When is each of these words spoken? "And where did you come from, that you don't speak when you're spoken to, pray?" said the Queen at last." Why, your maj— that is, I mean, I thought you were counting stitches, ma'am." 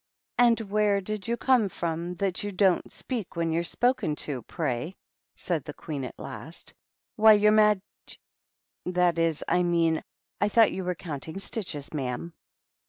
"And 0.39 0.59
where 0.61 0.99
did 0.99 1.27
you 1.27 1.37
come 1.37 1.69
from, 1.69 2.15
that 2.15 2.43
you 2.43 2.51
don't 2.51 2.91
speak 2.91 3.35
when 3.35 3.51
you're 3.51 3.63
spoken 3.63 4.15
to, 4.25 4.41
pray?" 4.41 4.95
said 5.35 5.63
the 5.63 5.75
Queen 5.75 6.03
at 6.03 6.17
last." 6.17 6.73
Why, 7.17 7.33
your 7.33 7.51
maj— 7.51 7.77
that 8.97 9.19
is, 9.19 9.43
I 9.47 9.61
mean, 9.61 10.01
I 10.39 10.49
thought 10.49 10.71
you 10.71 10.85
were 10.85 10.95
counting 10.95 11.37
stitches, 11.37 11.93
ma'am." 11.93 12.33